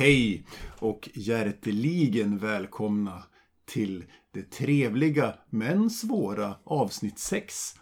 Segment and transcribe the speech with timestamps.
[0.00, 0.44] Hej
[0.78, 3.22] och hjärteligen välkomna
[3.64, 7.74] till det trevliga men svåra avsnitt 6